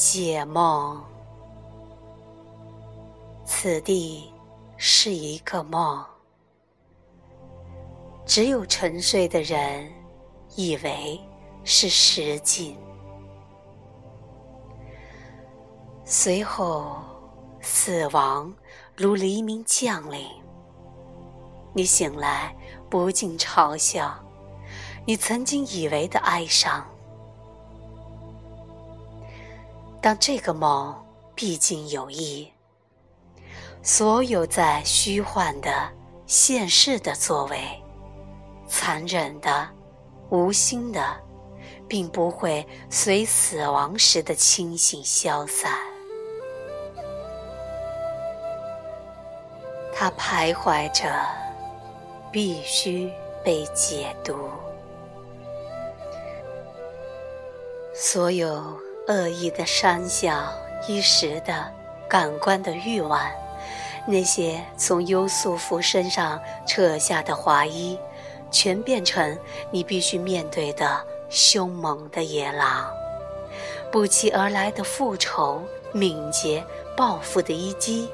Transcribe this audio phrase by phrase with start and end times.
[0.00, 1.02] 解梦，
[3.44, 4.32] 此地
[4.76, 6.06] 是一个梦，
[8.24, 9.92] 只有沉睡的人
[10.54, 11.20] 以为
[11.64, 12.78] 是实境。
[16.04, 16.98] 随后，
[17.60, 18.54] 死亡
[18.94, 20.24] 如黎明降临，
[21.72, 22.56] 你醒来
[22.88, 24.14] 不禁嘲笑
[25.04, 26.86] 你曾经以为的哀伤。
[30.00, 30.94] 当这个梦
[31.34, 32.50] 毕竟有意，
[33.82, 35.70] 所有在虚幻的
[36.26, 37.60] 现世的作为，
[38.66, 39.68] 残忍的、
[40.30, 41.16] 无心的，
[41.88, 45.72] 并不会随死亡时的清醒消散。
[49.92, 51.10] 它徘徊着，
[52.30, 53.12] 必须
[53.44, 54.48] 被解读。
[57.92, 58.87] 所有。
[59.08, 60.52] 恶意的山笑，
[60.86, 61.66] 一时的
[62.06, 63.18] 感官的欲望，
[64.06, 67.98] 那些从优素福身上扯下的华衣，
[68.50, 69.38] 全变成
[69.70, 72.86] 你必须面对的凶猛的野狼。
[73.90, 76.62] 不期而来的复仇、敏捷、
[76.94, 78.10] 报复的一击，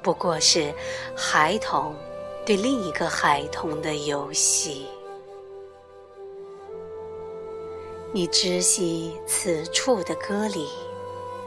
[0.00, 0.72] 不过是
[1.14, 1.94] 孩童
[2.46, 4.86] 对另一个孩童的游戏。
[8.16, 10.68] 你知悉此处的歌里，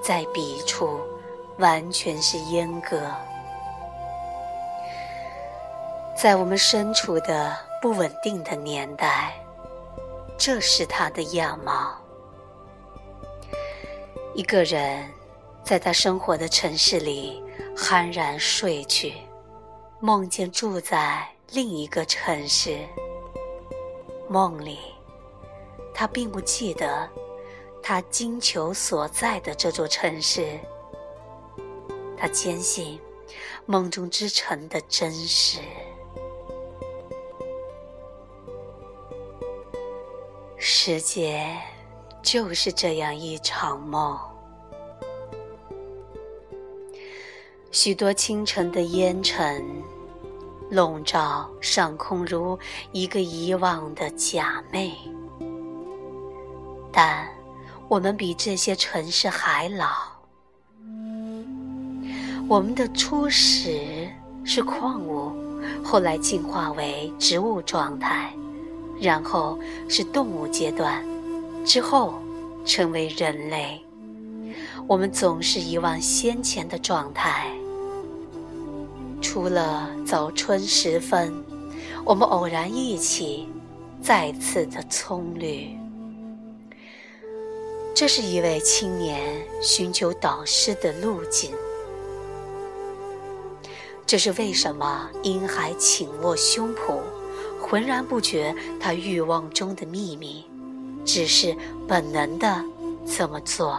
[0.00, 1.00] 在彼处
[1.58, 3.00] 完全是阉割。
[6.16, 9.34] 在我们身处的不稳定的年代，
[10.38, 11.96] 这是他的样貌。
[14.32, 15.04] 一个人
[15.64, 17.42] 在他生活的城市里
[17.76, 19.14] 酣然睡去，
[19.98, 22.78] 梦见住在另一个城市，
[24.28, 24.78] 梦里。
[25.94, 27.08] 他并不记得
[27.82, 30.58] 他金球所在的这座城市。
[32.16, 33.00] 他坚信
[33.66, 35.58] 梦中之城的真实。
[40.56, 41.44] 世界
[42.22, 44.16] 就是这样一场梦。
[47.72, 49.64] 许多清晨的烟尘
[50.70, 52.56] 笼罩上空，如
[52.92, 54.92] 一个遗忘的假寐。
[56.92, 57.26] 但
[57.88, 59.88] 我们比这些城市还老。
[62.48, 64.08] 我们的初始
[64.44, 65.32] 是矿物，
[65.82, 68.30] 后来进化为植物状态，
[69.00, 69.58] 然后
[69.88, 71.02] 是动物阶段，
[71.64, 72.14] 之后
[72.64, 73.82] 成为人类。
[74.86, 77.50] 我们总是遗忘先前的状态，
[79.22, 81.32] 除了早春时分，
[82.04, 83.48] 我们偶然一起，
[84.02, 85.70] 再次的葱绿。
[87.94, 89.20] 这是一位青年
[89.60, 91.52] 寻求导师的路径。
[94.06, 97.00] 这是为什么婴孩倾卧胸脯，
[97.60, 100.44] 浑然不觉他欲望中的秘密，
[101.04, 102.64] 只是本能的
[103.06, 103.78] 这么做。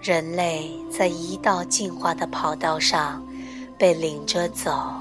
[0.00, 3.24] 人类在一道进化的跑道上
[3.78, 4.94] 被领着走，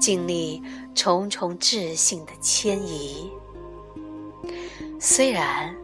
[0.00, 0.62] 经历
[0.94, 3.30] 重重智性的迁移。
[5.04, 5.74] 虽然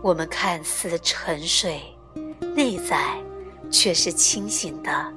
[0.00, 1.82] 我们看似沉睡，
[2.54, 3.20] 内在
[3.68, 5.12] 却是清醒的，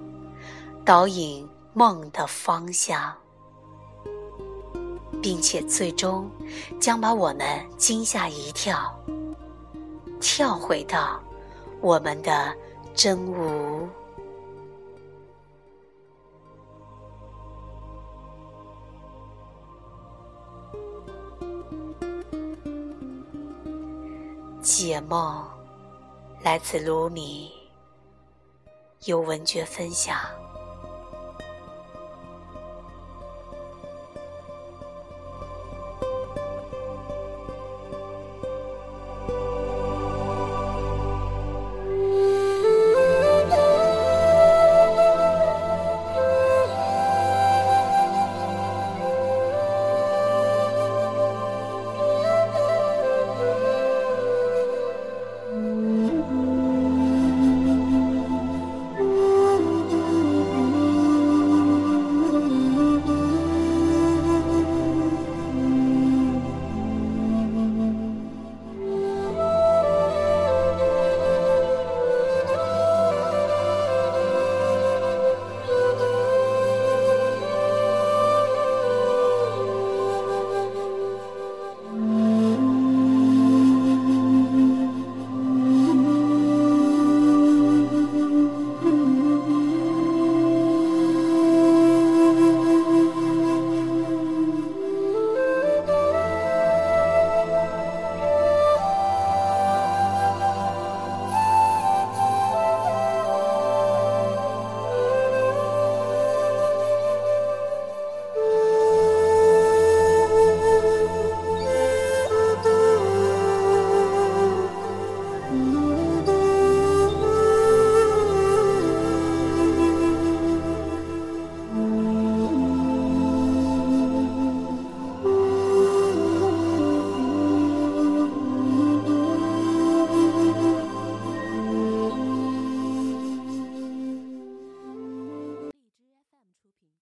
[0.84, 3.14] 导引梦的方向，
[5.22, 6.28] 并且最终
[6.80, 7.46] 将把我们
[7.78, 8.92] 惊吓一跳，
[10.20, 11.22] 跳回到
[11.80, 12.52] 我们的
[12.96, 13.88] 真无。
[24.64, 25.46] 解梦，
[26.42, 27.52] 来自卢米，
[29.04, 30.18] 由文觉分享。